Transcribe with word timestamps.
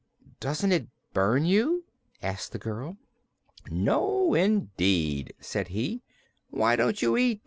"Doesn't 0.39 0.71
it 0.71 0.87
burn 1.13 1.45
you?" 1.45 1.83
asked 2.23 2.53
the 2.53 2.57
girl. 2.57 2.97
"No 3.69 4.33
indeed," 4.33 5.35
said 5.39 5.67
he. 5.67 6.01
"Why 6.49 6.75
don't 6.75 7.03
you 7.03 7.17
eat? 7.17 7.39